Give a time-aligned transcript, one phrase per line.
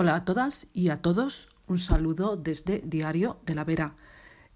[0.00, 3.96] Hola a todas y a todos, un saludo desde Diario de la Vera.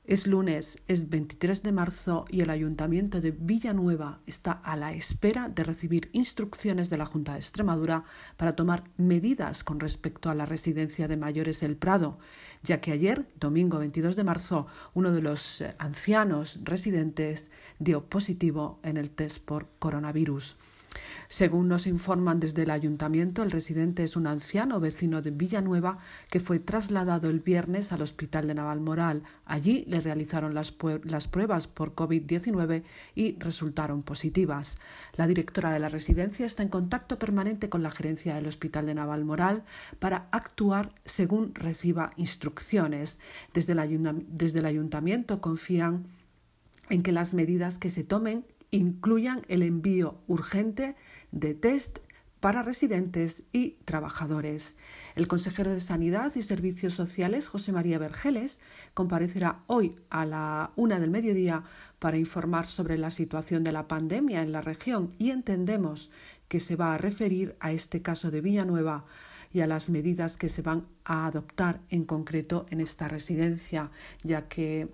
[0.04, 5.48] Es lunes, es 23 de marzo y el Ayuntamiento de Villanueva está a la espera
[5.48, 8.04] de recibir instrucciones de la Junta de Extremadura
[8.36, 12.20] para tomar medidas con respecto a la residencia de mayores El Prado,
[12.62, 17.50] ya que ayer, domingo 22 de marzo, uno de los eh, ancianos residentes
[17.80, 20.54] dio positivo en el test por coronavirus.
[21.28, 25.98] Según nos informan desde el ayuntamiento, el residente es un anciano vecino de Villanueva
[26.30, 29.22] que fue trasladado el viernes al hospital de Navalmoral.
[29.44, 32.82] Allí le realizaron las, pruebas por COVID-19
[33.14, 34.76] y resultaron positivas.
[35.16, 38.94] La directora de la residencia está en contacto permanente con la gerencia del hospital de
[38.94, 39.64] Navalmoral
[39.98, 43.20] para actuar según reciba instrucciones.
[43.52, 46.06] Desde el ayuntamiento confían
[46.90, 50.96] en que las medidas que se tomen incluyan el envío urgente
[51.30, 52.00] de test
[52.40, 54.74] para residentes y trabajadores.
[55.14, 58.58] El consejero de Sanidad y Servicios Sociales, José María Vergeles,
[58.94, 61.62] comparecerá hoy a la una del mediodía
[62.00, 66.10] para informar sobre la situación de la pandemia en la región y entendemos
[66.48, 69.04] que se va a referir a este caso de Villanueva
[69.52, 73.92] y a las medidas que se van a adoptar en concreto en esta residencia,
[74.24, 74.88] ya que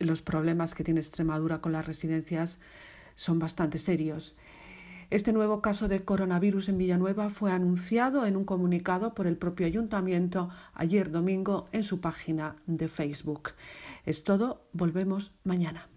[0.00, 2.58] los problemas que tiene Extremadura con las residencias
[3.14, 4.36] son bastante serios.
[5.10, 9.66] Este nuevo caso de coronavirus en Villanueva fue anunciado en un comunicado por el propio
[9.66, 13.50] ayuntamiento ayer domingo en su página de Facebook.
[14.06, 15.88] Es todo, volvemos mañana.